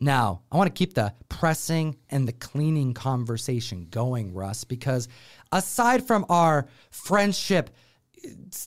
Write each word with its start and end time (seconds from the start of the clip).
Now, 0.00 0.42
I 0.52 0.56
want 0.56 0.68
to 0.68 0.78
keep 0.78 0.94
the 0.94 1.12
pressing 1.28 1.96
and 2.08 2.26
the 2.26 2.32
cleaning 2.32 2.94
conversation 2.94 3.88
going, 3.90 4.32
Russ, 4.32 4.64
because 4.64 5.08
aside 5.50 6.06
from 6.06 6.24
our 6.28 6.68
friendship 6.90 7.70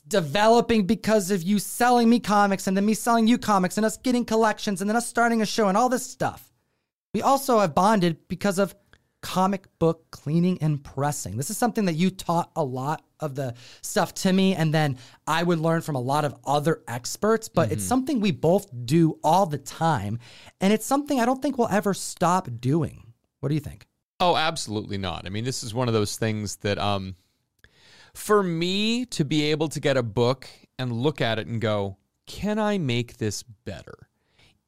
developing 0.08 0.86
because 0.86 1.30
of 1.30 1.42
you 1.42 1.58
selling 1.58 2.08
me 2.08 2.20
comics 2.20 2.66
and 2.66 2.76
then 2.76 2.86
me 2.86 2.94
selling 2.94 3.26
you 3.26 3.38
comics 3.38 3.76
and 3.76 3.86
us 3.86 3.96
getting 3.98 4.24
collections 4.24 4.80
and 4.80 4.88
then 4.88 4.96
us 4.96 5.06
starting 5.06 5.42
a 5.42 5.46
show 5.46 5.68
and 5.68 5.76
all 5.76 5.88
this 5.88 6.04
stuff, 6.06 6.52
we 7.14 7.22
also 7.22 7.60
have 7.60 7.74
bonded 7.74 8.28
because 8.28 8.58
of 8.58 8.74
comic 9.22 9.66
book 9.78 10.10
cleaning 10.10 10.58
and 10.60 10.82
pressing. 10.82 11.36
This 11.36 11.48
is 11.48 11.56
something 11.56 11.86
that 11.86 11.94
you 11.94 12.10
taught 12.10 12.50
a 12.54 12.62
lot 12.62 13.04
of 13.20 13.34
the 13.34 13.54
stuff 13.80 14.12
to 14.14 14.32
me, 14.32 14.54
and 14.54 14.74
then 14.74 14.98
I 15.26 15.42
would 15.42 15.60
learn 15.60 15.80
from 15.80 15.94
a 15.94 16.00
lot 16.00 16.24
of 16.24 16.34
other 16.44 16.82
experts, 16.88 17.48
but 17.48 17.66
mm-hmm. 17.66 17.74
it's 17.74 17.84
something 17.84 18.20
we 18.20 18.32
both 18.32 18.68
do 18.84 19.18
all 19.22 19.46
the 19.46 19.58
time. 19.58 20.18
And 20.60 20.72
it's 20.72 20.84
something 20.84 21.20
I 21.20 21.24
don't 21.24 21.40
think 21.40 21.56
we'll 21.56 21.68
ever 21.68 21.94
stop 21.94 22.48
doing. 22.60 23.12
What 23.40 23.48
do 23.48 23.54
you 23.54 23.60
think? 23.60 23.86
Oh, 24.20 24.36
absolutely 24.36 24.98
not. 24.98 25.24
I 25.24 25.30
mean, 25.30 25.44
this 25.44 25.62
is 25.62 25.72
one 25.72 25.88
of 25.88 25.94
those 25.94 26.16
things 26.16 26.56
that, 26.56 26.78
um, 26.78 27.16
for 28.14 28.42
me 28.42 29.04
to 29.06 29.24
be 29.24 29.44
able 29.50 29.68
to 29.70 29.80
get 29.80 29.96
a 29.96 30.02
book 30.02 30.48
and 30.78 30.92
look 30.92 31.20
at 31.20 31.38
it 31.38 31.46
and 31.46 31.60
go, 31.60 31.96
can 32.26 32.58
I 32.58 32.78
make 32.78 33.16
this 33.16 33.42
better? 33.42 34.08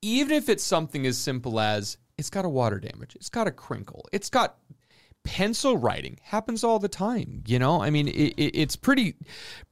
Even 0.00 0.36
if 0.36 0.48
it's 0.48 0.64
something 0.64 1.06
as 1.06 1.18
simple 1.18 1.60
as 1.60 1.98
it's 2.18 2.30
got 2.30 2.44
a 2.44 2.48
water 2.48 2.78
damage, 2.78 3.16
it's 3.16 3.28
got 3.28 3.46
a 3.46 3.52
crinkle, 3.52 4.06
it's 4.12 4.30
got 4.30 4.56
pencil 5.24 5.76
writing. 5.76 6.18
Happens 6.22 6.62
all 6.62 6.78
the 6.78 6.88
time 6.88 7.42
you 7.46 7.58
know? 7.58 7.82
I 7.82 7.90
mean 7.90 8.08
it, 8.08 8.34
it, 8.36 8.58
it's 8.58 8.76
pretty 8.76 9.16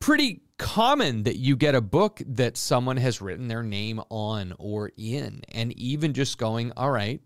pretty 0.00 0.42
common 0.58 1.24
that 1.24 1.36
you 1.36 1.56
get 1.56 1.74
a 1.74 1.80
book 1.80 2.22
that 2.26 2.56
someone 2.56 2.96
has 2.96 3.20
written 3.20 3.48
their 3.48 3.62
name 3.62 4.00
on 4.10 4.54
or 4.58 4.92
in 4.96 5.42
and 5.52 5.72
even 5.78 6.14
just 6.14 6.38
going 6.38 6.72
all 6.76 6.90
right 6.90 7.20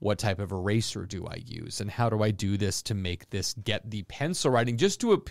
what 0.00 0.18
type 0.18 0.38
of 0.38 0.52
eraser 0.52 1.04
do 1.06 1.26
I 1.26 1.42
use 1.44 1.80
and 1.80 1.90
how 1.90 2.08
do 2.08 2.22
I 2.22 2.30
do 2.30 2.56
this 2.56 2.82
to 2.82 2.94
make 2.94 3.30
this 3.30 3.54
get 3.54 3.90
the 3.90 4.02
pencil 4.04 4.50
writing? 4.50 4.76
Just 4.76 5.00
to 5.00 5.22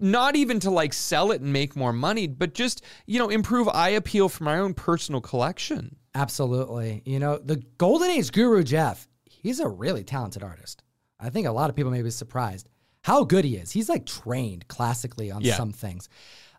not 0.00 0.36
even 0.36 0.60
to 0.60 0.70
like 0.70 0.92
sell 0.92 1.30
it 1.32 1.40
and 1.40 1.52
make 1.52 1.76
more 1.76 1.92
money 1.92 2.26
but 2.26 2.54
just 2.54 2.82
you 3.06 3.18
know 3.18 3.28
improve 3.28 3.68
eye 3.68 3.90
appeal 3.90 4.28
for 4.28 4.44
my 4.44 4.58
own 4.58 4.74
personal 4.74 5.20
collection 5.20 5.96
absolutely 6.14 7.02
you 7.04 7.18
know 7.18 7.38
the 7.38 7.56
golden 7.78 8.10
age 8.10 8.30
guru 8.32 8.62
jeff 8.62 9.08
he's 9.24 9.60
a 9.60 9.68
really 9.68 10.04
talented 10.04 10.42
artist 10.42 10.82
I 11.24 11.30
think 11.30 11.46
a 11.46 11.52
lot 11.52 11.70
of 11.70 11.76
people 11.76 11.90
may 11.90 12.02
be 12.02 12.10
surprised 12.10 12.68
how 13.02 13.24
good 13.24 13.44
he 13.44 13.56
is. 13.56 13.70
He's 13.70 13.88
like 13.88 14.06
trained 14.06 14.66
classically 14.68 15.30
on 15.30 15.42
yeah. 15.42 15.56
some 15.56 15.72
things. 15.72 16.08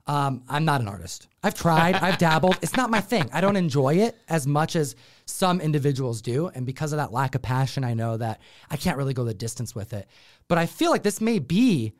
Um, 0.07 0.43
I'm 0.47 0.65
not 0.65 0.81
an 0.81 0.87
artist. 0.87 1.27
I've 1.43 1.55
tried, 1.55 1.95
I've 2.01 2.17
dabbled. 2.17 2.59
It's 2.61 2.75
not 2.75 2.91
my 2.91 3.01
thing. 3.01 3.29
I 3.33 3.41
don't 3.41 3.55
enjoy 3.55 3.95
it 3.95 4.15
as 4.29 4.45
much 4.45 4.75
as 4.75 4.95
some 5.25 5.59
individuals 5.59 6.21
do. 6.21 6.47
And 6.47 6.65
because 6.65 6.93
of 6.93 6.97
that 6.97 7.11
lack 7.11 7.33
of 7.35 7.41
passion, 7.41 7.83
I 7.83 7.95
know 7.95 8.17
that 8.17 8.41
I 8.69 8.77
can't 8.77 8.97
really 8.97 9.13
go 9.13 9.23
the 9.23 9.33
distance 9.33 9.73
with 9.73 9.93
it. 9.93 10.07
But 10.47 10.57
I 10.59 10.67
feel 10.67 10.91
like 10.91 11.03
this 11.03 11.19
may 11.19 11.39
be 11.39 11.93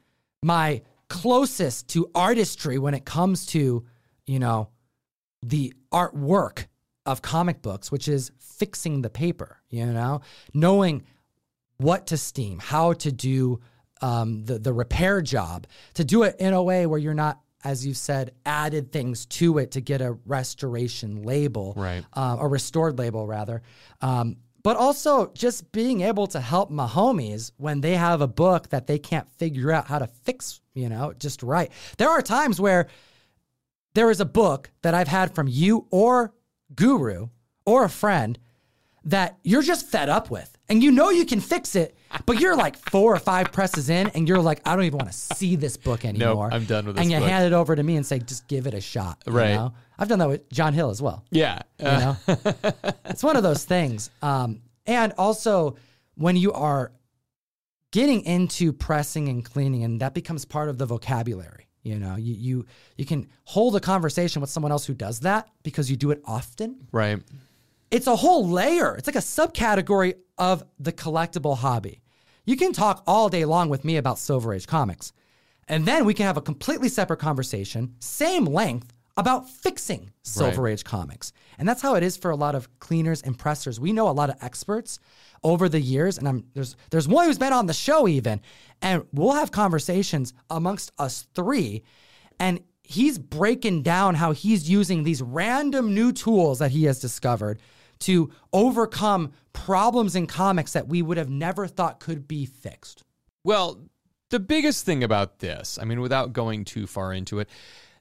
my 0.43 0.83
closest 1.09 1.89
to 1.89 2.09
artistry 2.13 2.77
when 2.77 2.93
it 2.93 3.05
comes 3.05 3.47
to, 3.47 3.85
you 4.27 4.39
know, 4.39 4.69
the 5.41 5.73
artwork 5.91 6.65
of 7.05 7.21
comic 7.21 7.61
books, 7.61 7.91
which 7.91 8.07
is 8.07 8.31
fixing 8.39 9.01
the 9.01 9.09
paper, 9.09 9.57
you 9.69 9.85
know, 9.85 10.21
knowing 10.53 11.03
what 11.77 12.07
to 12.07 12.17
steam, 12.17 12.59
how 12.59 12.93
to 12.93 13.11
do 13.11 13.59
um, 14.01 14.45
the 14.45 14.59
the 14.59 14.73
repair 14.73 15.21
job, 15.21 15.67
to 15.93 16.03
do 16.03 16.23
it 16.23 16.35
in 16.39 16.53
a 16.53 16.61
way 16.61 16.85
where 16.85 16.99
you're 16.99 17.13
not, 17.13 17.39
as 17.63 17.85
you 17.85 17.93
said, 17.93 18.31
added 18.45 18.91
things 18.91 19.25
to 19.27 19.57
it 19.57 19.71
to 19.71 19.81
get 19.81 20.01
a 20.01 20.17
restoration 20.25 21.23
label, 21.23 21.73
right? 21.75 22.03
Uh, 22.13 22.37
a 22.39 22.47
restored 22.47 22.97
label 22.97 23.27
rather. 23.27 23.61
Um, 24.01 24.37
but 24.63 24.77
also 24.77 25.31
just 25.35 25.71
being 25.71 26.01
able 26.01 26.25
to 26.25 26.39
help 26.39 26.71
my 26.71 26.87
homies 26.87 27.51
when 27.57 27.81
they 27.81 27.95
have 27.95 28.21
a 28.21 28.27
book 28.27 28.69
that 28.69 28.87
they 28.87 28.97
can't 28.97 29.29
figure 29.37 29.71
out 29.71 29.85
how 29.85 29.99
to 29.99 30.07
fix, 30.07 30.59
you 30.73 30.89
know, 30.89 31.13
just 31.19 31.43
right. 31.43 31.71
There 31.99 32.09
are 32.09 32.23
times 32.23 32.59
where 32.59 32.87
there 33.93 34.09
is 34.09 34.21
a 34.21 34.25
book 34.25 34.71
that 34.81 34.95
I've 34.95 35.07
had 35.07 35.35
from 35.35 35.47
you 35.47 35.85
or 35.91 36.33
Guru 36.73 37.27
or 37.65 37.83
a 37.83 37.89
friend 37.89 38.39
that 39.03 39.37
you're 39.43 39.61
just 39.61 39.87
fed 39.87 40.09
up 40.09 40.31
with 40.31 40.55
and 40.67 40.81
you 40.83 40.91
know 40.91 41.09
you 41.09 41.25
can 41.25 41.39
fix 41.39 41.75
it, 41.75 41.95
but 42.25 42.39
you're 42.39 42.55
like 42.55 42.75
four 42.89 43.13
or 43.13 43.19
five 43.19 43.51
presses 43.51 43.89
in, 43.89 44.07
and 44.09 44.27
you're 44.27 44.41
like, 44.41 44.61
I 44.65 44.75
don't 44.75 44.85
even 44.85 44.97
want 44.97 45.11
to 45.11 45.17
see 45.17 45.55
this 45.55 45.77
book 45.77 46.05
anymore. 46.05 46.49
Nope, 46.49 46.53
I'm 46.53 46.65
done 46.65 46.85
with 46.85 46.95
this. 46.95 47.03
And 47.03 47.11
you 47.11 47.19
book. 47.19 47.29
hand 47.29 47.45
it 47.45 47.53
over 47.53 47.75
to 47.75 47.83
me 47.83 47.97
and 47.97 48.05
say, 48.05 48.19
just 48.19 48.47
give 48.47 48.65
it 48.67 48.73
a 48.73 48.81
shot. 48.81 49.23
Right. 49.27 49.53
know? 49.53 49.73
I've 49.97 50.07
done 50.07 50.19
that 50.19 50.27
with 50.27 50.49
John 50.49 50.73
Hill 50.73 50.89
as 50.89 51.01
well. 51.01 51.23
Yeah. 51.29 51.61
You 51.79 51.85
know, 51.85 52.17
it's 53.05 53.23
one 53.23 53.37
of 53.37 53.43
those 53.43 53.63
things. 53.63 54.09
Um, 54.21 54.61
and 54.85 55.13
also 55.17 55.77
when 56.15 56.35
you 56.35 56.51
are 56.53 56.91
getting 57.91 58.23
into 58.23 58.73
pressing 58.73 59.29
and 59.29 59.45
cleaning, 59.45 59.83
and 59.83 60.01
that 60.01 60.13
becomes 60.13 60.45
part 60.45 60.69
of 60.69 60.77
the 60.77 60.85
vocabulary. 60.85 61.64
You 61.85 61.99
know, 61.99 62.15
you 62.15 62.33
you 62.33 62.65
you 62.97 63.05
can 63.05 63.27
hold 63.43 63.75
a 63.75 63.79
conversation 63.79 64.41
with 64.41 64.49
someone 64.49 64.71
else 64.71 64.85
who 64.85 64.93
does 64.93 65.21
that 65.21 65.47
because 65.63 65.89
you 65.89 65.95
do 65.95 66.11
it 66.11 66.21
often. 66.25 66.87
Right 66.91 67.21
it's 67.91 68.07
a 68.07 68.15
whole 68.15 68.47
layer. 68.47 68.95
It's 68.95 69.07
like 69.07 69.15
a 69.15 69.19
subcategory 69.19 70.15
of 70.37 70.65
the 70.79 70.91
collectible 70.91 71.57
hobby. 71.57 72.01
You 72.45 72.57
can 72.57 72.73
talk 72.73 73.03
all 73.07 73.29
day 73.29 73.45
long 73.45 73.69
with 73.69 73.85
me 73.85 73.97
about 73.97 74.19
Silver 74.19 74.53
Age 74.53 74.67
comics. 74.67 75.13
And 75.67 75.85
then 75.85 76.05
we 76.05 76.13
can 76.13 76.25
have 76.25 76.37
a 76.37 76.41
completely 76.41 76.89
separate 76.89 77.19
conversation, 77.19 77.95
same 77.99 78.45
length, 78.45 78.93
about 79.17 79.49
fixing 79.49 80.11
Silver 80.23 80.63
right. 80.63 80.73
Age 80.73 80.83
comics. 80.83 81.31
And 81.57 81.67
that's 81.67 81.81
how 81.81 81.95
it 81.95 82.03
is 82.03 82.17
for 82.17 82.31
a 82.31 82.35
lot 82.35 82.55
of 82.55 82.79
cleaners 82.79 83.21
and 83.21 83.37
pressers. 83.37 83.79
We 83.79 83.93
know 83.93 84.09
a 84.09 84.11
lot 84.11 84.29
of 84.29 84.35
experts 84.41 84.99
over 85.43 85.69
the 85.69 85.79
years, 85.79 86.17
and 86.17 86.27
I'm 86.27 86.45
there's 86.53 86.75
there's 86.89 87.07
one 87.07 87.25
who's 87.25 87.37
been 87.37 87.53
on 87.53 87.67
the 87.67 87.73
show 87.73 88.07
even, 88.07 88.41
and 88.81 89.05
we'll 89.13 89.33
have 89.33 89.51
conversations 89.51 90.33
amongst 90.49 90.91
us 90.97 91.27
three, 91.33 91.83
and 92.39 92.59
he's 92.83 93.17
breaking 93.17 93.81
down 93.83 94.15
how 94.15 94.31
he's 94.31 94.69
using 94.69 95.03
these 95.03 95.21
random 95.21 95.93
new 95.93 96.11
tools 96.11 96.59
that 96.59 96.71
he 96.71 96.83
has 96.85 96.99
discovered 96.99 97.59
to 97.99 98.31
overcome 98.53 99.31
problems 99.53 100.15
in 100.15 100.27
comics 100.27 100.73
that 100.73 100.87
we 100.87 101.01
would 101.01 101.17
have 101.17 101.29
never 101.29 101.67
thought 101.67 101.99
could 101.99 102.27
be 102.27 102.45
fixed? 102.45 103.03
Well, 103.43 103.81
the 104.29 104.39
biggest 104.39 104.85
thing 104.85 105.03
about 105.03 105.39
this, 105.39 105.79
I 105.81 105.85
mean, 105.85 106.01
without 106.01 106.33
going 106.33 106.65
too 106.65 106.87
far 106.87 107.13
into 107.13 107.39
it, 107.39 107.49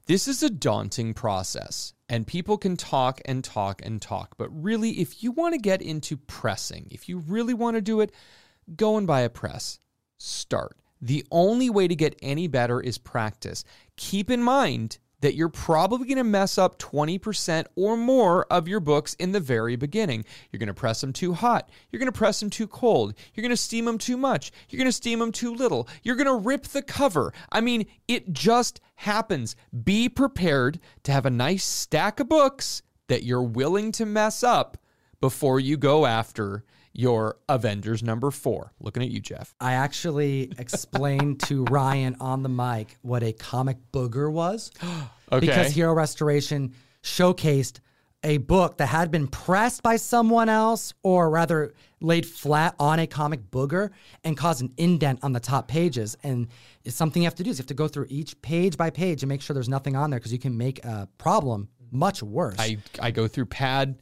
this 0.06 0.28
is 0.28 0.42
a 0.42 0.50
daunting 0.50 1.15
process. 1.15 1.92
And 2.09 2.26
people 2.26 2.59
can 2.59 2.76
talk 2.76 3.20
and 3.25 3.42
talk 3.42 3.81
and 3.84 4.00
talk. 4.00 4.37
But 4.37 4.50
really, 4.50 5.00
if 5.00 5.22
you 5.22 5.32
want 5.32 5.54
to 5.54 5.59
get 5.60 5.81
into 5.81 6.16
pressing, 6.16 6.88
if 6.91 7.09
you 7.09 7.19
really 7.19 7.54
want 7.54 7.76
to 7.76 7.81
do 7.81 8.00
it, 8.00 8.12
go 8.76 8.98
and 8.98 9.06
buy 9.06 9.20
a 9.22 9.31
press. 9.31 9.78
Start. 10.19 10.76
The 11.00 11.25
only 11.31 11.70
way 11.70 11.88
to 11.88 11.97
get 11.97 12.19
any 12.22 12.47
better 12.47 12.81
is 12.81 12.98
practice. 12.98 13.64
Keep 13.97 14.31
in 14.31 14.43
mind, 14.43 14.98
that 15.24 15.34
you're 15.34 15.48
probably 15.48 16.06
going 16.06 16.18
to 16.18 16.22
mess 16.22 16.58
up 16.58 16.78
20% 16.78 17.64
or 17.76 17.96
more 17.96 18.44
of 18.52 18.68
your 18.68 18.78
books 18.78 19.14
in 19.14 19.32
the 19.32 19.40
very 19.40 19.74
beginning. 19.74 20.22
You're 20.52 20.58
going 20.58 20.66
to 20.66 20.74
press 20.74 21.00
them 21.00 21.14
too 21.14 21.32
hot. 21.32 21.70
You're 21.90 21.98
going 21.98 22.12
to 22.12 22.18
press 22.18 22.40
them 22.40 22.50
too 22.50 22.66
cold. 22.66 23.14
You're 23.32 23.40
going 23.40 23.48
to 23.48 23.56
steam 23.56 23.86
them 23.86 23.96
too 23.96 24.18
much. 24.18 24.52
You're 24.68 24.76
going 24.76 24.88
to 24.88 24.92
steam 24.92 25.20
them 25.20 25.32
too 25.32 25.54
little. 25.54 25.88
You're 26.02 26.16
going 26.16 26.26
to 26.26 26.34
rip 26.34 26.64
the 26.64 26.82
cover. 26.82 27.32
I 27.50 27.62
mean, 27.62 27.86
it 28.06 28.34
just 28.34 28.82
happens. 28.96 29.56
Be 29.82 30.10
prepared 30.10 30.78
to 31.04 31.12
have 31.12 31.24
a 31.24 31.30
nice 31.30 31.64
stack 31.64 32.20
of 32.20 32.28
books 32.28 32.82
that 33.08 33.22
you're 33.22 33.42
willing 33.42 33.92
to 33.92 34.04
mess 34.04 34.42
up 34.42 34.76
before 35.22 35.58
you 35.58 35.78
go 35.78 36.04
after 36.04 36.64
your 36.94 37.36
Avengers 37.48 38.02
number 38.02 38.30
four. 38.30 38.72
Looking 38.78 39.02
at 39.02 39.10
you, 39.10 39.20
Jeff. 39.20 39.54
I 39.60 39.72
actually 39.72 40.52
explained 40.58 41.40
to 41.44 41.64
Ryan 41.64 42.16
on 42.20 42.42
the 42.42 42.48
mic 42.48 42.96
what 43.02 43.22
a 43.22 43.32
comic 43.32 43.78
booger 43.92 44.30
was. 44.30 44.70
okay. 45.30 45.46
Because 45.46 45.72
Hero 45.72 45.92
Restoration 45.92 46.74
showcased 47.02 47.80
a 48.24 48.38
book 48.38 48.78
that 48.78 48.86
had 48.86 49.10
been 49.10 49.26
pressed 49.28 49.82
by 49.82 49.96
someone 49.96 50.48
else, 50.48 50.94
or 51.02 51.28
rather 51.28 51.74
laid 52.00 52.26
flat 52.26 52.75
on 52.78 52.99
a 52.99 53.06
comic 53.06 53.50
booger 53.50 53.90
and 54.25 54.37
caused 54.37 54.62
an 54.62 54.72
indent 54.78 55.20
on 55.22 55.32
the 55.32 55.40
top 55.40 55.69
pages. 55.69 56.16
And 56.22 56.49
it's 56.84 56.96
something 56.96 57.22
you 57.22 57.26
have 57.26 57.34
to 57.37 57.44
do 57.44 57.50
is 57.50 57.58
you 57.58 57.62
have 57.62 57.66
to 57.66 57.75
go 57.75 57.87
through 57.87 58.06
each 58.08 58.40
page 58.40 58.76
by 58.76 58.90
page 58.90 59.22
and 59.22 59.28
make 59.28 59.43
sure 59.43 59.52
there's 59.54 59.69
nothing 59.69 59.94
on 59.94 60.10
there 60.10 60.19
because 60.19 60.32
you 60.32 60.38
can 60.38 60.56
make 60.56 60.84
a 60.84 61.08
problem 61.19 61.69
much 61.93 62.22
worse. 62.22 62.56
I, 62.58 62.78
I 62.99 63.10
go 63.10 63.28
through 63.28 63.46
pad 63.46 64.00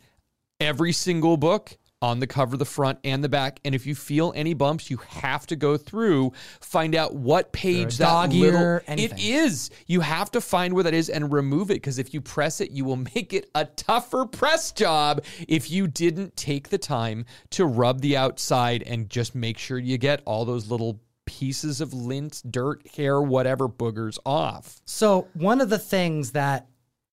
every 0.61 0.93
single 0.93 1.37
book 1.37 1.77
on 2.03 2.19
the 2.19 2.27
cover, 2.27 2.57
the 2.57 2.65
front, 2.65 2.99
and 3.05 3.23
the 3.23 3.29
back. 3.29 3.61
And 3.65 3.75
if 3.75 3.87
you 3.87 3.95
feel 3.95 4.33
any 4.35 4.53
bumps, 4.53 4.91
you 4.91 4.99
have 5.09 5.47
to 5.47 5.57
go 5.57 5.77
through, 5.77 6.33
find 6.61 6.95
out 6.95 7.15
what 7.15 7.53
page 7.53 7.99
that 7.99 8.31
little 8.31 8.61
ear, 8.61 8.85
it 8.89 9.19
is. 9.19 9.71
You 9.87 10.01
have 10.01 10.31
to 10.33 10.41
find 10.41 10.75
where 10.75 10.85
that 10.85 10.95
is 10.95 11.09
and 11.09 11.33
remove 11.33 11.71
it 11.71 11.75
because 11.75 11.99
if 11.99 12.13
you 12.13 12.21
press 12.21 12.61
it, 12.61 12.73
you 12.73 12.85
will 12.85 12.97
make 13.15 13.33
it 13.33 13.49
a 13.55 13.65
tougher 13.65 14.27
press 14.27 14.73
job 14.73 15.25
if 15.49 15.71
you 15.71 15.87
didn't 15.87 16.37
take 16.37 16.69
the 16.69 16.79
time 16.79 17.25
to 17.51 17.65
rub 17.65 18.01
the 18.01 18.17
outside 18.17 18.83
and 18.83 19.09
just 19.09 19.35
make 19.35 19.57
sure 19.57 19.79
you 19.79 19.97
get 19.97 20.21
all 20.27 20.45
those 20.45 20.69
little 20.69 21.01
pieces 21.25 21.81
of 21.81 21.95
lint, 21.95 22.43
dirt, 22.51 22.85
hair, 22.97 23.23
whatever 23.23 23.69
boogers 23.69 24.19
off. 24.27 24.81
So, 24.85 25.29
one 25.35 25.61
of 25.61 25.71
the 25.71 25.79
things 25.79 26.33
that 26.33 26.67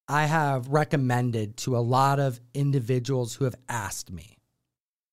I 0.07 0.25
have 0.25 0.67
recommended 0.69 1.57
to 1.57 1.77
a 1.77 1.79
lot 1.79 2.19
of 2.19 2.39
individuals 2.55 3.35
who 3.35 3.45
have 3.45 3.55
asked 3.69 4.11
me 4.11 4.38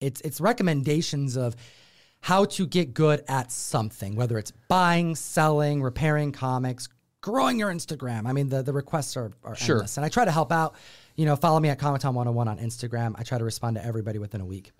It's 0.00 0.20
it's 0.22 0.40
recommendations 0.40 1.36
of 1.36 1.56
how 2.20 2.44
to 2.44 2.66
get 2.66 2.92
good 2.94 3.22
at 3.28 3.52
something, 3.52 4.16
whether 4.16 4.36
it's 4.38 4.52
buying, 4.68 5.14
selling, 5.14 5.82
repairing 5.82 6.32
comics, 6.32 6.88
growing 7.20 7.58
your 7.58 7.70
Instagram. 7.72 8.26
I 8.26 8.32
mean, 8.32 8.48
the, 8.48 8.62
the 8.62 8.72
requests 8.72 9.16
are, 9.16 9.30
are 9.44 9.54
Sure. 9.54 9.76
endless. 9.76 9.96
And 9.96 10.04
I 10.04 10.08
try 10.08 10.24
to 10.24 10.30
help 10.32 10.50
out. 10.52 10.74
You 11.14 11.24
know, 11.24 11.36
follow 11.36 11.58
me 11.60 11.68
at 11.70 11.78
Comic 11.78 12.00
Tom 12.02 12.14
101 12.14 12.48
on 12.48 12.58
Instagram. 12.58 13.14
I 13.16 13.22
try 13.22 13.38
to 13.38 13.44
respond 13.44 13.76
to 13.76 13.84
everybody 13.84 14.18
within 14.18 14.40
a 14.40 14.44
week. 14.44 14.72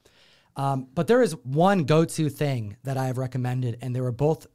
Um, 0.57 0.89
but 0.95 1.07
there 1.07 1.23
is 1.23 1.33
one 1.45 1.85
go 1.85 2.05
to 2.05 2.29
thing 2.29 2.77
that 2.85 2.97
I 2.97 3.07
have 3.07 3.17
recommended, 3.19 3.79
and 3.81 3.95
they 3.95 4.01
were 4.01 4.13
both 4.13 4.47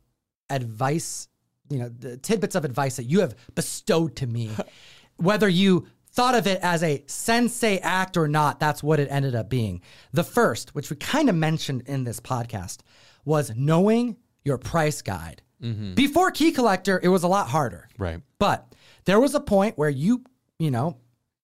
advice, 0.50 1.28
you 1.69 1.80
know, 1.80 1.90
the 1.90 2.18
tidbits 2.18 2.56
of 2.56 2.66
advice 2.66 2.98
that 2.98 3.06
you 3.06 3.22
have 3.22 3.36
bestowed 3.56 4.16
to 4.18 4.28
me. 4.28 4.52
Whether 5.18 5.48
you 5.50 5.88
thought 6.13 6.36
of 6.36 6.48
it 6.48 6.60
as 6.62 6.84
a 6.84 7.04
sensei 7.08 7.78
act 7.80 8.18
or 8.18 8.28
not, 8.28 8.60
that's 8.60 8.84
what 8.84 9.00
it 9.00 9.08
ended 9.12 9.36
up 9.36 9.50
being. 9.50 9.81
The 10.12 10.24
first, 10.24 10.75
which 10.75 10.90
we 10.90 10.96
kind 10.98 11.30
of 11.30 11.36
mentioned 11.36 11.84
in 11.86 12.04
this 12.04 12.19
podcast, 12.19 12.80
was 13.25 13.52
knowing 13.56 14.18
your 14.44 14.58
price 14.58 15.02
guide. 15.02 15.42
Mm-hmm. 15.62 15.94
Before 15.94 16.31
Key 16.31 16.52
Collector, 16.52 17.00
it 17.04 17.08
was 17.10 17.24
a 17.24 17.28
lot 17.28 17.48
harder. 17.48 17.88
Right. 17.98 18.19
But 18.40 18.74
there 19.06 19.19
was 19.19 19.36
a 19.36 19.40
point 19.40 19.78
where 19.78 19.90
you, 19.90 20.24
you 20.60 20.72
know, 20.72 20.98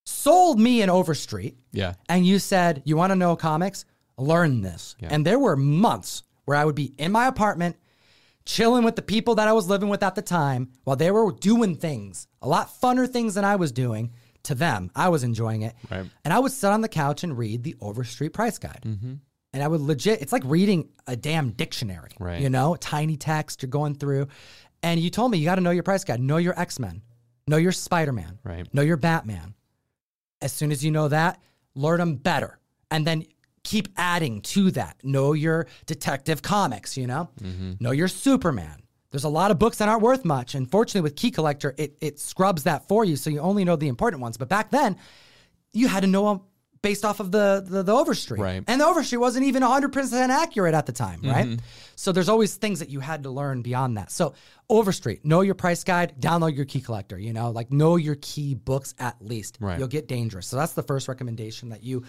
sold 0.03 0.59
me 0.59 0.81
an 0.81 0.89
Overstreet 0.89 1.57
Yeah. 1.71 1.93
and 2.09 2.25
you 2.25 2.39
said, 2.39 2.81
You 2.85 2.97
want 2.97 3.11
to 3.11 3.15
know 3.15 3.35
comics? 3.35 3.85
Learn 4.17 4.61
this. 4.61 4.95
And 5.01 5.25
there 5.25 5.37
were 5.37 5.55
months 5.55 6.23
where 6.45 6.57
I 6.57 6.65
would 6.65 6.75
be 6.75 6.93
in 6.97 7.11
my 7.11 7.27
apartment, 7.27 7.75
chilling 8.45 8.83
with 8.83 8.95
the 8.95 9.01
people 9.01 9.35
that 9.35 9.47
I 9.47 9.53
was 9.53 9.67
living 9.67 9.89
with 9.89 10.01
at 10.01 10.15
the 10.15 10.21
time 10.21 10.69
while 10.85 10.95
they 10.95 11.11
were 11.11 11.31
doing 11.33 11.75
things, 11.75 12.27
a 12.41 12.47
lot 12.47 12.69
funner 12.81 13.07
things 13.07 13.35
than 13.35 13.43
I 13.45 13.57
was 13.57 13.71
doing 13.71 14.11
to 14.47 14.55
them. 14.55 14.91
I 14.95 15.09
was 15.09 15.23
enjoying 15.23 15.61
it. 15.61 15.75
Right. 15.89 16.05
And 16.25 16.33
I 16.33 16.39
would 16.39 16.51
sit 16.51 16.69
on 16.71 16.81
the 16.81 16.89
couch 16.89 17.23
and 17.23 17.37
read 17.37 17.63
the 17.63 17.75
Overstreet 17.81 18.33
price 18.33 18.57
guide. 18.57 18.81
Mm-hmm. 18.85 19.13
And 19.53 19.63
I 19.63 19.67
would 19.67 19.81
legit, 19.81 20.21
it's 20.21 20.33
like 20.33 20.43
reading 20.45 20.89
a 21.07 21.15
damn 21.15 21.51
dictionary, 21.51 22.11
Right. 22.19 22.41
you 22.41 22.49
know, 22.49 22.75
tiny 22.75 23.15
text 23.17 23.61
you're 23.61 23.69
going 23.69 23.95
through. 23.95 24.27
And 24.83 24.99
you 24.99 25.09
told 25.09 25.31
me 25.31 25.37
you 25.37 25.45
got 25.45 25.55
to 25.55 25.61
know 25.61 25.71
your 25.71 25.83
price 25.83 26.03
guide, 26.03 26.19
know 26.19 26.37
your 26.37 26.59
X 26.59 26.79
Men, 26.79 27.01
know 27.47 27.57
your 27.57 27.71
Spider 27.71 28.11
Man, 28.11 28.39
Right. 28.43 28.71
know 28.73 28.81
your 28.81 28.97
Batman. 28.97 29.53
As 30.41 30.51
soon 30.51 30.71
as 30.71 30.83
you 30.83 30.91
know 30.91 31.07
that, 31.07 31.41
learn 31.75 31.99
them 31.99 32.15
better. 32.15 32.59
And 32.91 33.05
then 33.07 33.25
keep 33.63 33.87
adding 33.97 34.41
to 34.41 34.71
that. 34.71 34.97
Know 35.03 35.33
your 35.33 35.67
detective 35.87 36.41
comics, 36.41 36.95
you 36.97 37.07
know? 37.07 37.29
Mm-hmm. 37.41 37.73
Know 37.79 37.91
your 37.91 38.07
Superman. 38.07 38.83
There's 39.17 39.23
a 39.23 39.29
lot 39.29 39.49
of 39.49 39.57
books 39.57 39.79
that 39.79 39.89
aren't 39.89 40.03
worth 40.03 40.25
much. 40.25 40.53
And 40.53 40.69
fortunately, 40.69 41.01
with 41.01 41.15
Key 41.15 41.31
Collector, 41.31 41.73
it, 41.75 41.97
it 42.01 42.19
scrubs 42.19 42.65
that 42.65 42.87
for 42.87 43.03
you. 43.03 43.15
So 43.15 43.31
you 43.31 43.39
only 43.39 43.65
know 43.65 43.75
the 43.75 43.87
important 43.87 44.21
ones. 44.21 44.37
But 44.37 44.47
back 44.47 44.69
then, 44.69 44.95
you 45.73 45.87
had 45.87 46.01
to 46.01 46.07
know 46.07 46.29
them 46.29 46.41
based 46.83 47.03
off 47.03 47.19
of 47.19 47.31
the, 47.31 47.65
the, 47.67 47.81
the 47.81 47.95
Overstreet. 47.95 48.39
Right. 48.39 48.63
And 48.67 48.79
the 48.79 48.85
Overstreet 48.85 49.19
wasn't 49.19 49.47
even 49.47 49.63
100% 49.63 50.29
accurate 50.29 50.75
at 50.75 50.85
the 50.85 50.91
time, 50.91 51.21
right? 51.23 51.47
Mm-hmm. 51.47 51.65
So 51.95 52.11
there's 52.11 52.29
always 52.29 52.57
things 52.57 52.77
that 52.77 52.89
you 52.89 52.99
had 52.99 53.23
to 53.23 53.31
learn 53.31 53.63
beyond 53.63 53.97
that. 53.97 54.11
So 54.11 54.35
Overstreet, 54.69 55.25
know 55.25 55.41
your 55.41 55.55
price 55.55 55.83
guide, 55.83 56.13
download 56.19 56.55
your 56.55 56.65
key 56.65 56.81
collector, 56.81 57.17
you 57.17 57.33
know, 57.33 57.49
like 57.49 57.71
know 57.71 57.95
your 57.95 58.17
key 58.21 58.53
books 58.53 58.93
at 58.99 59.19
least. 59.19 59.57
Right. 59.59 59.79
You'll 59.79 59.87
get 59.87 60.07
dangerous. 60.07 60.45
So 60.45 60.57
that's 60.57 60.73
the 60.73 60.83
first 60.83 61.07
recommendation 61.07 61.69
that 61.69 61.81
you 61.81 62.03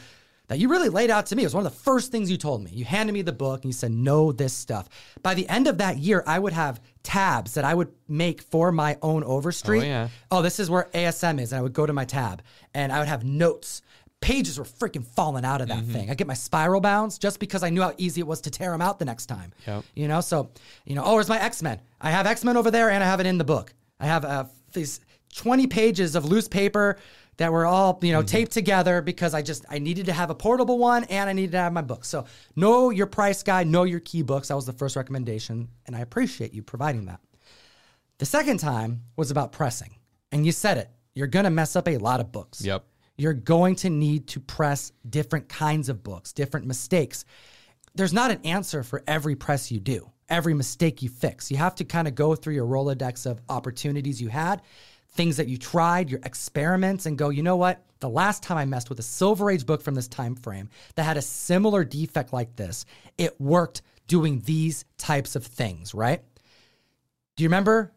that 0.49 0.59
you 0.59 0.69
really 0.69 0.89
laid 0.89 1.11
out 1.11 1.27
to 1.27 1.37
me. 1.37 1.43
It 1.43 1.47
was 1.47 1.55
one 1.55 1.65
of 1.67 1.73
the 1.73 1.79
first 1.79 2.11
things 2.11 2.31
you 2.31 2.37
told 2.37 2.63
me. 2.65 2.71
You 2.73 2.85
handed 2.85 3.13
me 3.13 3.23
the 3.23 3.33
book 3.33 3.63
and 3.63 3.69
you 3.69 3.73
said, 3.73 3.93
know 3.93 4.33
this 4.33 4.53
stuff. 4.53 4.89
By 5.23 5.35
the 5.35 5.49
end 5.49 5.67
of 5.69 5.79
that 5.79 5.99
year, 5.99 6.25
I 6.27 6.39
would 6.39 6.53
have 6.55 6.81
tabs 7.03 7.55
that 7.55 7.65
I 7.65 7.75
would 7.75 7.89
make 8.09 8.43
for 8.43 8.73
my 8.73 8.97
own 9.03 9.23
Overstreet. 9.25 9.83
Oh, 9.83 9.87
yeah. 9.87 10.09
oh, 10.31 10.43
this 10.43 10.59
is 10.59 10.69
where 10.71 10.89
ASM 10.95 11.41
is. 11.41 11.53
And 11.53 11.59
I 11.59 11.63
would 11.63 11.73
go 11.75 11.87
to 11.87 11.93
my 11.93 12.05
tab 12.05 12.43
and 12.75 12.91
I 12.93 12.99
would 12.99 13.09
have 13.09 13.25
notes. 13.25 13.83
Pages 14.21 14.59
were 14.59 14.65
freaking 14.65 15.05
falling 15.05 15.45
out 15.45 15.61
of 15.61 15.69
that 15.69 15.79
Mm-hmm. 15.85 15.93
thing. 15.93 16.11
I 16.11 16.15
get 16.15 16.27
my 16.27 16.35
spiral 16.35 16.81
bounds 16.81 17.19
just 17.19 17.39
because 17.39 17.63
I 17.63 17.71
knew 17.71 17.83
how 17.83 17.95
easy 17.99 18.21
it 18.21 18.27
was 18.27 18.41
to 18.41 18.51
tear 18.51 18.73
them 18.73 18.81
out 18.83 18.99
the 18.99 19.05
next 19.05 19.27
time. 19.27 19.53
Yep. 19.67 19.85
You 19.95 20.09
know, 20.09 20.21
so 20.21 20.51
you 20.85 20.97
know, 20.97 21.05
oh, 21.05 21.15
where's 21.15 21.29
my 21.29 21.39
X 21.41 21.63
Men? 21.63 21.81
I 22.01 22.11
have 22.11 22.27
X 22.27 22.43
Men 22.43 22.57
over 22.57 22.71
there, 22.73 22.91
and 22.91 23.05
I 23.05 23.07
have 23.07 23.21
it 23.21 23.27
in 23.27 23.39
the 23.39 23.45
book. 23.45 23.73
I 24.01 24.07
have 24.07 24.25
uh, 24.25 24.45
these 24.73 24.99
twenty 25.37 25.69
pages 25.69 26.17
of 26.17 26.25
loose 26.25 26.49
paper 26.49 26.97
that 27.39 27.53
were 27.53 27.65
all 27.65 27.99
you 28.03 28.13
know 28.13 28.19
mm-hmm. 28.19 28.27
taped 28.27 28.53
together 28.53 29.01
because 29.01 29.33
I 29.33 29.43
just 29.43 29.65
I 29.71 29.79
needed 29.79 30.07
to 30.07 30.13
have 30.13 30.31
a 30.31 30.35
portable 30.35 30.79
one 30.79 31.05
and 31.05 31.31
I 31.31 31.33
needed 31.33 31.53
to 31.53 31.59
have 31.59 31.73
my 31.73 31.83
books. 31.83 32.09
So 32.09 32.27
know 32.55 32.91
your 32.91 33.07
price 33.07 33.43
guide, 33.43 33.67
know 33.67 33.85
your 33.85 34.01
key 34.01 34.23
books. 34.23 34.49
That 34.49 34.57
was 34.57 34.67
the 34.67 34.73
first 34.73 34.97
recommendation, 34.97 35.69
and 35.87 35.97
I 35.97 36.01
appreciate 36.01 36.53
you 36.53 36.63
providing 36.63 37.07
that. 37.07 37.21
The 38.19 38.27
second 38.27 38.59
time 38.59 39.05
was 39.17 39.31
about 39.31 39.53
pressing, 39.53 39.97
and 40.31 40.45
you 40.45 40.53
said 40.53 40.77
it. 40.77 40.91
You're 41.15 41.29
gonna 41.29 41.51
mess 41.51 41.75
up 41.75 41.89
a 41.89 41.97
lot 41.97 42.21
of 42.21 42.31
books 42.31 42.61
Yep. 42.61 42.85
you're 43.17 43.33
going 43.33 43.77
to 43.77 43.91
need 43.91 44.29
to 44.29 44.41
press 44.41 44.93
different 45.09 45.49
kinds 45.49 45.89
of 45.89 46.03
books, 46.03 46.33
different 46.33 46.67
mistakes. 46.67 47.25
There's 47.95 48.13
not 48.13 48.31
an 48.31 48.41
answer 48.45 48.83
for 48.83 49.03
every 49.07 49.35
press 49.35 49.73
you 49.73 49.81
do, 49.81 50.11
every 50.29 50.55
mistake 50.55 51.03
you 51.03 51.09
fix. 51.09 51.51
You 51.51 51.57
have 51.57 51.75
to 51.77 51.85
kind 51.85 52.07
of 52.07 52.15
go 52.15 52.35
through 52.35 52.55
your 52.55 52.67
Rolodex 52.67 53.27
of 53.27 53.41
opportunities 53.49 54.21
you 54.21 54.29
had, 54.29 54.63
things 55.13 55.37
that 55.39 55.49
you 55.49 55.57
tried, 55.59 56.11
your 56.11 56.21
experiments, 56.25 57.07
and 57.07 57.19
go, 57.19 57.29
you 57.31 57.43
know 57.43 57.57
what? 57.57 57.85
The 58.01 58.09
last 58.09 58.43
time 58.43 58.57
I 58.57 58.65
messed 58.65 58.89
with 58.89 58.99
a 59.01 59.03
Silver 59.03 59.51
Age 59.51 59.67
book 59.67 59.83
from 59.83 59.95
this 59.95 60.07
time 60.09 60.37
frame 60.37 60.69
that 60.95 61.03
had 61.03 61.17
a 61.17 61.23
similar 61.23 61.85
defect 61.85 62.33
like 62.33 62.55
this, 62.57 62.85
it 63.17 63.41
worked 63.41 63.83
doing 64.07 64.41
these 64.45 64.85
types 64.97 65.35
of 65.37 65.45
things, 65.45 65.95
right? 65.95 66.23
Do 67.37 67.43
you 67.43 67.49
remember 67.49 67.93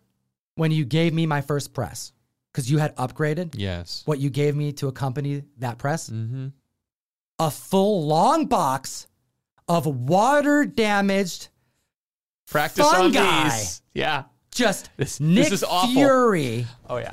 when 0.56 0.72
you 0.72 0.86
gave 0.86 1.14
me 1.14 1.26
my 1.26 1.42
first 1.42 1.74
press? 1.74 2.14
Because 2.52 2.70
you 2.70 2.80
had 2.80 2.96
upgraded 2.98 3.54
Yes. 3.58 4.02
what 4.06 4.20
you 4.20 4.30
gave 4.30 4.56
me 4.56 4.74
to 4.74 4.88
accompany 4.88 5.44
that 5.60 5.78
press? 5.78 6.10
Mm-hmm. 6.10 6.48
A 7.40 7.50
full 7.52 8.06
long 8.08 8.48
box 8.48 9.08
of 9.68 9.86
water 9.86 10.66
damaged, 10.66 11.48
Practice 12.50 12.86
on 12.86 13.14
Fungi. 13.14 13.44
these. 13.50 13.82
Yeah. 13.94 14.24
Just 14.54 14.90
This- 14.98 15.18
this 15.18 15.20
Nick 15.20 15.52
is 15.52 15.64
awful. 15.64 15.94
Fury, 15.94 16.68
Oh 16.90 16.98
yeah. 16.98 17.12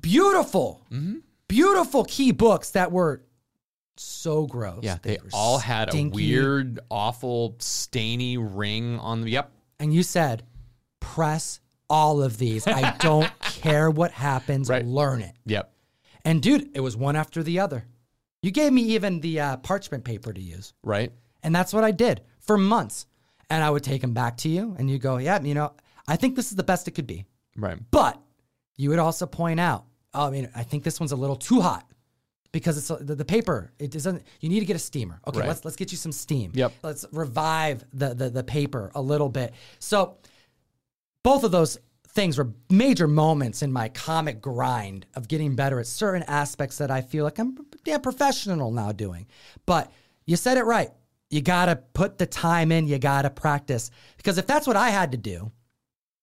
beautiful, 0.00 0.84
Mm-hmm. 0.90 1.18
beautiful 1.48 2.04
key 2.04 2.32
books 2.32 2.70
that 2.72 2.92
were 2.92 3.22
so 3.96 4.46
gross. 4.46 4.80
Yeah. 4.82 4.98
They 5.02 5.18
were 5.22 5.30
all 5.32 5.58
had 5.58 5.92
a 5.94 6.04
weird, 6.08 6.78
awful, 6.90 7.56
stainy 7.58 8.36
ring 8.36 8.98
on 9.00 9.20
them. 9.20 9.28
Yep. 9.28 9.52
And 9.80 9.92
you 9.92 10.02
said, 10.02 10.44
press 11.00 11.60
all 11.90 12.22
of 12.22 12.38
these. 12.38 12.66
I 12.66 12.96
don't 13.00 13.30
care 13.40 13.90
what 13.90 14.12
happens, 14.12 14.68
Right. 14.68 14.84
learn 14.84 15.22
it. 15.22 15.34
Yep. 15.46 15.72
And 16.24 16.42
dude, 16.42 16.70
it 16.74 16.80
was 16.80 16.96
one 16.96 17.16
after 17.16 17.42
the 17.42 17.60
other. 17.60 17.86
You 18.42 18.50
gave 18.52 18.72
me 18.72 18.82
even 18.82 19.20
the 19.20 19.40
uh, 19.40 19.56
parchment 19.58 20.04
paper 20.04 20.32
to 20.32 20.40
use. 20.40 20.74
Right. 20.84 21.12
And 21.42 21.54
that's 21.54 21.72
what 21.72 21.82
I 21.84 21.90
did 21.90 22.20
for 22.40 22.56
months. 22.56 23.06
And 23.50 23.64
I 23.64 23.70
would 23.70 23.82
take 23.82 24.02
them 24.02 24.12
back 24.12 24.36
to 24.38 24.48
you, 24.48 24.76
and 24.78 24.90
you 24.90 24.98
go, 24.98 25.16
Yeah, 25.16 25.40
you 25.40 25.54
know, 25.54 25.72
I 26.08 26.16
think 26.16 26.34
this 26.34 26.50
is 26.50 26.56
the 26.56 26.64
best 26.64 26.88
it 26.88 26.92
could 26.92 27.06
be. 27.06 27.24
Right. 27.56 27.78
But 27.90 28.20
you 28.76 28.90
would 28.90 28.98
also 28.98 29.26
point 29.26 29.60
out, 29.60 29.84
oh, 30.14 30.26
I 30.26 30.30
mean, 30.30 30.48
I 30.56 30.62
think 30.64 30.82
this 30.82 30.98
one's 30.98 31.12
a 31.12 31.16
little 31.16 31.36
too 31.36 31.60
hot 31.60 31.84
because 32.50 32.78
it's 32.78 32.88
the, 32.88 33.14
the 33.14 33.24
paper. 33.24 33.70
It 33.78 33.90
doesn't. 33.90 34.22
You 34.40 34.48
need 34.48 34.60
to 34.60 34.66
get 34.66 34.76
a 34.76 34.80
steamer. 34.80 35.20
Okay, 35.26 35.40
Right. 35.40 35.48
let's 35.48 35.64
let's 35.64 35.76
get 35.76 35.92
you 35.92 35.98
some 35.98 36.12
steam. 36.12 36.50
Yep. 36.54 36.72
Let's 36.82 37.04
revive 37.12 37.84
the, 37.92 38.14
the 38.14 38.30
the 38.30 38.42
paper 38.44 38.90
a 38.94 39.02
little 39.02 39.28
bit. 39.28 39.52
So 39.78 40.16
both 41.22 41.44
of 41.44 41.50
those 41.50 41.78
things 42.08 42.38
were 42.38 42.48
major 42.70 43.06
moments 43.06 43.62
in 43.62 43.70
my 43.70 43.88
comic 43.90 44.40
grind 44.40 45.06
of 45.14 45.28
getting 45.28 45.54
better 45.54 45.78
at 45.78 45.86
certain 45.86 46.22
aspects 46.22 46.78
that 46.78 46.90
I 46.90 47.02
feel 47.02 47.24
like 47.24 47.38
I'm 47.38 47.58
yeah 47.84 47.98
professional 47.98 48.70
now 48.72 48.92
doing. 48.92 49.26
But 49.66 49.92
you 50.26 50.36
said 50.36 50.56
it 50.56 50.64
right. 50.64 50.90
You 51.30 51.42
got 51.42 51.66
to 51.66 51.76
put 51.76 52.16
the 52.16 52.24
time 52.24 52.72
in, 52.72 52.86
you 52.86 52.98
got 52.98 53.22
to 53.22 53.30
practice 53.30 53.90
because 54.16 54.38
if 54.38 54.46
that's 54.46 54.66
what 54.66 54.76
I 54.76 54.88
had 54.88 55.12
to 55.12 55.18
do 55.18 55.52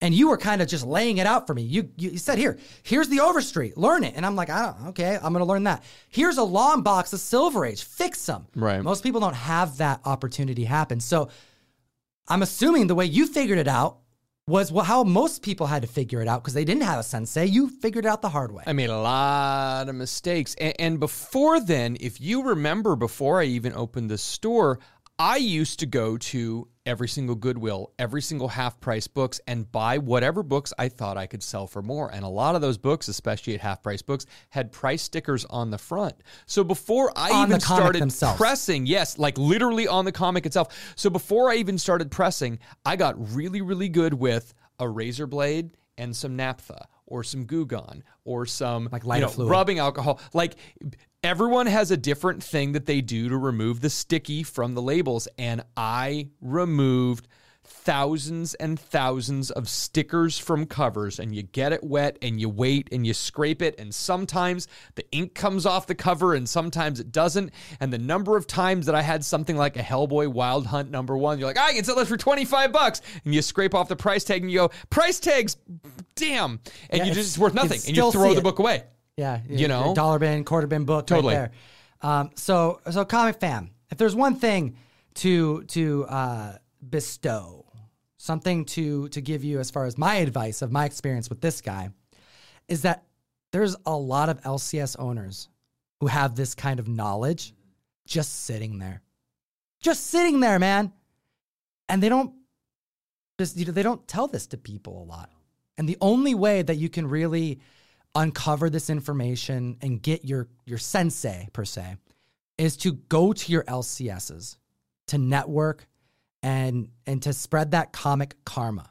and 0.01 0.13
you 0.13 0.29
were 0.29 0.37
kind 0.37 0.61
of 0.61 0.67
just 0.67 0.85
laying 0.85 1.17
it 1.17 1.27
out 1.27 1.47
for 1.47 1.53
me. 1.53 1.61
You 1.63 1.89
you 1.97 2.17
said 2.17 2.37
here, 2.37 2.57
here's 2.83 3.09
the 3.09 3.21
Overstreet, 3.21 3.77
learn 3.77 4.03
it, 4.03 4.13
and 4.15 4.25
I'm 4.25 4.35
like, 4.35 4.49
I 4.49 4.65
don't, 4.65 4.87
okay, 4.89 5.17
I'm 5.21 5.33
gonna 5.33 5.45
learn 5.45 5.63
that. 5.63 5.83
Here's 6.09 6.37
a 6.37 6.43
long 6.43 6.81
box 6.81 7.13
of 7.13 7.19
Silver 7.19 7.65
Age, 7.65 7.83
fix 7.83 8.19
some. 8.19 8.47
Right. 8.55 8.81
Most 8.81 9.03
people 9.03 9.21
don't 9.21 9.35
have 9.35 9.77
that 9.77 10.01
opportunity 10.05 10.65
happen. 10.65 10.99
So 10.99 11.29
I'm 12.27 12.41
assuming 12.41 12.87
the 12.87 12.95
way 12.95 13.05
you 13.05 13.27
figured 13.27 13.59
it 13.59 13.67
out 13.67 13.99
was 14.47 14.71
well, 14.71 14.85
how 14.85 15.03
most 15.03 15.41
people 15.41 15.65
had 15.65 15.81
to 15.81 15.87
figure 15.87 16.21
it 16.21 16.27
out 16.27 16.43
because 16.43 16.53
they 16.53 16.65
didn't 16.65 16.83
have 16.83 16.99
a 16.99 17.03
sensei. 17.03 17.45
You 17.45 17.67
figured 17.67 18.05
it 18.05 18.07
out 18.07 18.21
the 18.21 18.29
hard 18.29 18.51
way. 18.51 18.63
I 18.67 18.73
made 18.73 18.91
a 18.91 18.97
lot 18.97 19.89
of 19.89 19.95
mistakes. 19.95 20.55
And, 20.59 20.73
and 20.77 20.99
before 20.99 21.59
then, 21.59 21.97
if 21.99 22.21
you 22.21 22.43
remember, 22.43 22.95
before 22.95 23.41
I 23.41 23.45
even 23.45 23.73
opened 23.73 24.11
the 24.11 24.19
store, 24.19 24.79
I 25.17 25.37
used 25.37 25.79
to 25.79 25.85
go 25.85 26.17
to 26.17 26.67
every 26.85 27.07
single 27.07 27.35
Goodwill, 27.35 27.93
every 27.97 28.21
single 28.21 28.49
half 28.49 28.81
price 28.81 29.07
books, 29.07 29.39
and 29.47 29.71
buy 29.71 29.97
whatever 29.97 30.43
books 30.43 30.73
I 30.77 30.89
thought 30.89 31.15
I 31.15 31.25
could 31.25 31.41
sell 31.41 31.67
for 31.67 31.81
more. 31.81 32.13
And 32.13 32.25
a 32.25 32.29
lot 32.29 32.55
of 32.55 32.61
those 32.61 32.77
books, 32.77 33.07
especially 33.07 33.53
at 33.55 33.61
half 33.61 33.81
price 33.81 34.01
books, 34.01 34.25
had 34.49 34.73
price 34.73 35.01
stickers 35.01 35.45
on 35.45 35.71
the 35.71 35.77
front. 35.77 36.15
So 36.47 36.65
before 36.65 37.13
I 37.15 37.31
On 37.31 37.47
even 37.47 37.59
the 37.59 37.65
started 37.65 38.01
themselves. 38.01 38.37
pressing, 38.37 38.85
yes, 38.85 39.17
like 39.17 39.37
literally 39.37 39.87
on 39.87 40.03
the 40.03 40.11
comic 40.11 40.45
itself. 40.45 40.93
So 40.97 41.09
before 41.09 41.49
I 41.49 41.55
even 41.55 41.77
started 41.77 42.11
pressing, 42.11 42.59
I 42.85 42.97
got 42.97 43.15
really, 43.33 43.61
really 43.61 43.89
good 43.89 44.13
with 44.13 44.53
a 44.79 44.89
razor 44.89 45.27
blade 45.27 45.77
and 45.97 46.13
some 46.13 46.35
naphtha 46.35 46.87
or 47.07 47.23
some 47.23 47.45
Goo 47.45 47.65
Gone 47.65 48.03
or 48.23 48.45
some 48.45 48.89
Like 48.91 49.03
you 49.05 49.21
know, 49.21 49.27
fluid. 49.27 49.51
rubbing 49.51 49.79
alcohol. 49.79 50.19
Like 50.33 50.55
everyone 51.23 51.67
has 51.67 51.91
a 51.91 51.97
different 51.97 52.43
thing 52.43 52.73
that 52.73 52.85
they 52.85 53.01
do 53.01 53.29
to 53.29 53.37
remove 53.37 53.81
the 53.81 53.89
sticky 53.89 54.43
from 54.43 54.73
the 54.73 54.81
labels. 54.81 55.27
And 55.37 55.63
I 55.75 56.29
removed 56.41 57.27
thousands 57.67 58.53
and 58.55 58.79
thousands 58.79 59.49
of 59.51 59.67
stickers 59.67 60.37
from 60.37 60.65
covers 60.65 61.19
and 61.19 61.35
you 61.35 61.41
get 61.41 61.73
it 61.73 61.83
wet 61.83 62.17
and 62.21 62.39
you 62.39 62.47
wait 62.47 62.87
and 62.91 63.05
you 63.07 63.13
scrape 63.13 63.61
it 63.61 63.73
and 63.79 63.93
sometimes 63.93 64.67
the 64.93 65.05
ink 65.11 65.33
comes 65.33 65.65
off 65.65 65.87
the 65.87 65.95
cover 65.95 66.35
and 66.35 66.47
sometimes 66.47 66.99
it 66.99 67.11
doesn't 67.11 67.51
and 67.79 67.91
the 67.91 67.97
number 67.97 68.37
of 68.37 68.45
times 68.45 68.85
that 68.85 68.93
I 68.93 69.01
had 69.01 69.25
something 69.25 69.57
like 69.57 69.77
a 69.77 69.81
Hellboy 69.81 70.27
Wild 70.27 70.67
Hunt 70.67 70.91
number 70.91 71.17
1 71.17 71.39
you're 71.39 71.47
like 71.47 71.57
ah, 71.59 71.65
I 71.65 71.73
can 71.73 71.83
sell 71.83 71.95
this 71.95 72.07
for 72.07 72.17
25 72.17 72.71
bucks 72.71 73.01
and 73.23 73.33
you 73.33 73.41
scrape 73.41 73.73
off 73.73 73.87
the 73.87 73.95
price 73.95 74.23
tag 74.23 74.43
and 74.43 74.51
you 74.51 74.59
go 74.59 74.71
price 74.91 75.19
tags 75.19 75.57
damn 76.15 76.59
and 76.89 76.99
Yeah, 76.99 77.05
you 77.05 77.13
just 77.13 77.29
it's 77.29 77.37
worth 77.37 77.53
nothing 77.53 77.79
and 77.87 77.95
you 77.95 78.11
throw 78.11 78.33
the 78.33 78.39
it. 78.39 78.43
book 78.43 78.59
away 78.59 78.83
Yeah, 79.17 79.39
You 79.47 79.67
know? 79.67 79.93
dollar 79.93 80.19
bin, 80.19 80.43
quarter 80.43 80.67
bin 80.67 80.85
book 80.85 81.07
Totally. 81.07 81.35
right 81.35 81.51
there. 82.01 82.09
Um, 82.09 82.31
so, 82.35 82.81
so 82.91 83.03
comic 83.05 83.39
fam, 83.39 83.71
if 83.91 83.97
there's 83.97 84.15
one 84.15 84.35
thing 84.35 84.75
to 85.15 85.63
to 85.65 86.05
uh, 86.05 86.57
bestow, 86.87 87.65
something 88.17 88.65
to 88.65 89.07
to 89.09 89.21
give 89.21 89.43
you 89.43 89.59
as 89.59 89.71
far 89.71 89.85
as 89.85 89.97
my 89.97 90.15
advice 90.15 90.61
of 90.61 90.71
my 90.71 90.85
experience 90.85 91.29
with 91.29 91.41
this 91.41 91.61
guy, 91.61 91.89
is 92.67 92.81
that 92.83 93.03
there's 93.51 93.75
a 93.85 93.95
lot 93.95 94.27
of 94.29 94.41
LCS 94.41 94.97
owners 94.99 95.47
who 96.01 96.07
have 96.07 96.35
this 96.35 96.53
kind 96.53 96.79
of 96.79 96.87
knowledge 96.89 97.53
just 98.05 98.43
sitting 98.43 98.77
there, 98.79 99.01
just 99.81 100.07
sitting 100.07 100.41
there, 100.41 100.59
man, 100.59 100.91
and 101.87 102.03
they 102.03 102.09
don't 102.09 102.33
just 103.39 103.55
you 103.57 103.65
know 103.65 103.71
they 103.71 103.83
don't 103.83 104.05
tell 104.07 104.27
this 104.27 104.47
to 104.47 104.57
people 104.57 105.01
a 105.01 105.05
lot. 105.05 105.29
And 105.77 105.89
the 105.89 105.97
only 106.01 106.35
way 106.35 106.61
that 106.61 106.75
you 106.75 106.89
can 106.89 107.07
really 107.07 107.59
uncover 108.15 108.69
this 108.69 108.89
information 108.89 109.77
and 109.81 110.01
get 110.01 110.23
your 110.23 110.47
your 110.65 110.77
sensei 110.77 111.49
per 111.51 111.65
se 111.65 111.97
is 112.57 112.77
to 112.77 112.93
go 112.93 113.33
to 113.33 113.51
your 113.51 113.63
LCSs 113.63 114.57
to 115.07 115.17
network 115.17 115.87
and 116.41 116.89
and 117.05 117.21
to 117.23 117.33
spread 117.33 117.71
that 117.71 117.91
comic 117.91 118.35
karma. 118.45 118.89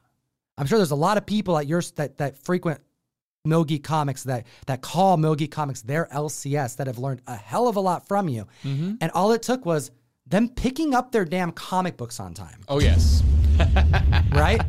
I'm 0.59 0.67
sure 0.67 0.79
there's 0.79 0.91
a 0.91 0.97
lot 0.97 1.17
of 1.17 1.27
people 1.27 1.57
at 1.57 1.67
your 1.67 1.83
that 1.97 2.19
that 2.19 2.37
frequent 2.37 2.81
Milgy 3.47 3.83
Comics 3.83 4.25
that 4.25 4.47
that 4.67 4.83
call 4.83 5.17
Milgy 5.17 5.51
Comics 5.51 5.83
their 5.83 6.07
LCS 6.07 6.77
that 6.77 6.87
have 6.87 6.99
learned 6.99 7.23
a 7.27 7.37
hell 7.37 7.69
of 7.69 7.77
a 7.77 7.81
lot 7.81 8.07
from 8.07 8.29
you. 8.29 8.47
Mm-hmm. 8.63 8.95
And 9.01 9.11
all 9.13 9.33
it 9.33 9.43
took 9.43 9.65
was 9.65 9.91
them 10.27 10.49
picking 10.49 10.95
up 10.95 11.13
their 11.13 11.25
damn 11.25 11.53
comic 11.53 11.97
books 11.97 12.21
on 12.21 12.35
time, 12.35 12.61
oh 12.69 12.81
yes 12.81 13.23
right? 14.33 14.61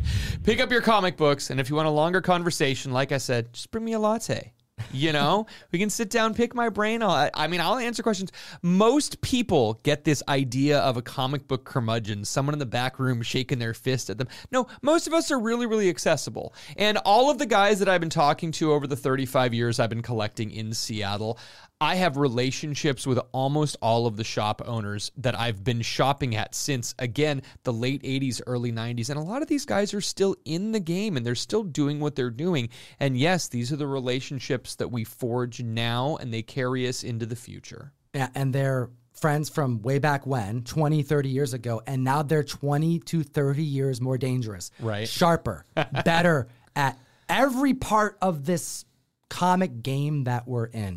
pick 0.44 0.60
up 0.60 0.70
your 0.70 0.80
comic 0.80 1.16
books 1.16 1.50
and 1.50 1.58
if 1.58 1.68
you 1.68 1.76
want 1.76 1.88
a 1.88 1.90
longer 1.90 2.20
conversation 2.20 2.92
like 2.92 3.12
i 3.12 3.18
said 3.18 3.52
just 3.52 3.70
bring 3.70 3.84
me 3.84 3.92
a 3.92 3.98
latte 3.98 4.52
you 4.92 5.12
know? 5.12 5.46
We 5.72 5.78
can 5.78 5.90
sit 5.90 6.08
down 6.08 6.32
pick 6.32 6.54
my 6.54 6.70
brain 6.70 7.02
I'll, 7.02 7.28
i 7.34 7.46
mean 7.48 7.60
i'll 7.60 7.76
answer 7.76 8.02
questions. 8.02 8.32
Most 8.62 9.20
people 9.20 9.74
get 9.82 10.04
this 10.04 10.22
idea 10.28 10.78
of 10.78 10.96
a 10.96 11.02
comic 11.02 11.46
book 11.48 11.64
curmudgeon 11.64 12.24
someone 12.24 12.54
in 12.54 12.58
the 12.58 12.66
back 12.66 12.98
room 12.98 13.20
shaking 13.20 13.58
their 13.58 13.74
fist 13.74 14.08
at 14.08 14.16
them. 14.16 14.28
No 14.50 14.66
most 14.80 15.06
of 15.06 15.12
us 15.12 15.30
are 15.30 15.38
really 15.38 15.66
really 15.66 15.90
accessible. 15.90 16.54
And 16.78 16.96
all 16.98 17.30
of 17.30 17.38
the 17.38 17.46
guys 17.46 17.78
that 17.80 17.88
i've 17.88 18.00
been 18.00 18.08
talking 18.08 18.52
to 18.52 18.72
over 18.72 18.86
the 18.86 18.96
35 18.96 19.52
years 19.52 19.80
i've 19.80 19.90
been 19.90 20.02
collecting 20.02 20.50
in 20.50 20.72
seattle 20.72 21.38
I 21.80 21.96
have 21.96 22.16
relationships 22.16 23.06
with 23.06 23.20
almost 23.32 23.76
all 23.82 24.06
of 24.06 24.16
the 24.16 24.24
shop 24.24 24.62
owners 24.64 25.12
that 25.18 25.38
I've 25.38 25.62
been 25.62 25.82
shopping 25.82 26.34
at 26.34 26.54
since, 26.54 26.94
again, 26.98 27.42
the 27.64 27.72
late 27.72 28.02
80s, 28.02 28.40
early 28.46 28.72
90s. 28.72 29.10
And 29.10 29.18
a 29.18 29.22
lot 29.22 29.42
of 29.42 29.48
these 29.48 29.66
guys 29.66 29.92
are 29.92 30.00
still 30.00 30.36
in 30.46 30.72
the 30.72 30.80
game 30.80 31.18
and 31.18 31.26
they're 31.26 31.34
still 31.34 31.62
doing 31.62 32.00
what 32.00 32.16
they're 32.16 32.30
doing. 32.30 32.70
And 32.98 33.16
yes, 33.18 33.48
these 33.48 33.72
are 33.72 33.76
the 33.76 33.86
relationships 33.86 34.76
that 34.76 34.88
we 34.88 35.04
forge 35.04 35.62
now 35.62 36.16
and 36.16 36.32
they 36.32 36.42
carry 36.42 36.88
us 36.88 37.04
into 37.04 37.26
the 37.26 37.36
future. 37.36 37.92
Yeah, 38.14 38.28
and 38.34 38.54
they're 38.54 38.88
friends 39.12 39.50
from 39.50 39.82
way 39.82 39.98
back 39.98 40.26
when, 40.26 40.62
20, 40.62 41.02
30 41.02 41.28
years 41.28 41.52
ago, 41.52 41.82
and 41.86 42.02
now 42.02 42.22
they're 42.22 42.42
20 42.42 43.00
to 43.00 43.22
30 43.22 43.62
years 43.62 44.00
more 44.00 44.16
dangerous. 44.16 44.70
Right. 44.80 45.06
Sharper, 45.06 45.66
better 46.04 46.48
at 46.74 46.98
every 47.28 47.74
part 47.74 48.16
of 48.22 48.46
this 48.46 48.86
comic 49.28 49.82
game 49.82 50.24
that 50.24 50.46
we're 50.46 50.66
in. 50.66 50.94